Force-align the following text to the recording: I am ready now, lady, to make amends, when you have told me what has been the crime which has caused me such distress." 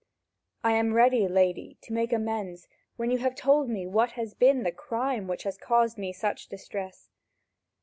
I 0.63 0.71
am 0.71 0.95
ready 0.95 1.21
now, 1.27 1.33
lady, 1.35 1.77
to 1.83 1.93
make 1.93 2.11
amends, 2.11 2.67
when 2.95 3.11
you 3.11 3.19
have 3.19 3.35
told 3.35 3.69
me 3.69 3.85
what 3.85 4.13
has 4.13 4.33
been 4.33 4.63
the 4.63 4.71
crime 4.71 5.27
which 5.27 5.43
has 5.43 5.57
caused 5.59 5.99
me 5.99 6.11
such 6.11 6.47
distress." 6.47 7.11